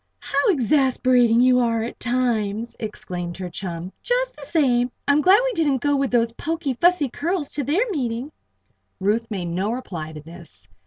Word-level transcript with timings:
"How 0.17 0.47
exasperating 0.47 1.41
you 1.41 1.59
are 1.59 1.83
at 1.83 1.99
times!" 1.99 2.75
exclaimed 2.79 3.37
her 3.37 3.51
chum. 3.51 3.93
"Just 4.01 4.35
the 4.35 4.41
same, 4.45 4.91
I 5.07 5.11
am 5.11 5.21
glad 5.21 5.39
we 5.43 5.53
didn't 5.53 5.77
go 5.83 5.95
with 5.95 6.09
those 6.09 6.31
poky 6.31 6.73
Fussy 6.73 7.07
Curls 7.07 7.49
to 7.51 7.63
their 7.63 7.85
meeting." 7.91 8.31
Ruth 8.99 9.29
made 9.29 9.49
no 9.49 9.71
reply 9.71 10.11
to 10.11 10.21
this. 10.21 10.67